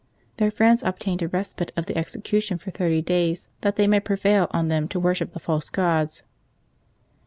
[0.37, 4.47] Their friends obtained a respite of the execution for thirty days, that they might prevail
[4.49, 6.23] on them to worship the false gods.